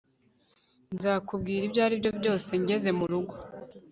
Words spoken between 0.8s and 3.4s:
Nzakubwira ibyaribyo byose ngeze murugo